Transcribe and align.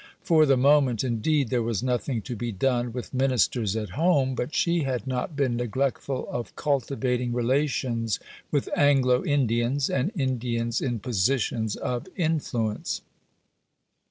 For 0.23 0.47
the 0.47 0.57
moment, 0.57 1.03
indeed, 1.03 1.49
there 1.49 1.61
was 1.61 1.83
nothing 1.83 2.23
to 2.23 2.35
be 2.35 2.51
done 2.51 2.91
with 2.91 3.13
Ministers 3.13 3.75
at 3.75 3.91
home; 3.91 4.33
but 4.33 4.55
she 4.55 4.79
had 4.79 5.05
not 5.05 5.35
been 5.35 5.55
neglectful 5.55 6.27
of 6.31 6.55
cultivating 6.55 7.33
relations 7.33 8.19
with 8.49 8.67
Anglo 8.75 9.23
Indians 9.23 9.91
and 9.91 10.11
Indians 10.15 10.81
in 10.81 10.97
positions 11.01 11.75
of 11.75 12.07
influence. 12.17 13.01